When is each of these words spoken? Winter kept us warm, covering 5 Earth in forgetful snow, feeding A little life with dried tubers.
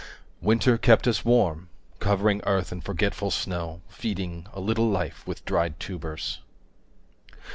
Winter 0.41 0.79
kept 0.79 1.07
us 1.07 1.23
warm, 1.23 1.69
covering 1.99 2.39
5 2.39 2.47
Earth 2.47 2.71
in 2.71 2.81
forgetful 2.81 3.29
snow, 3.29 3.81
feeding 3.87 4.47
A 4.51 4.59
little 4.59 4.89
life 4.89 5.21
with 5.27 5.45
dried 5.45 5.79
tubers. 5.79 6.39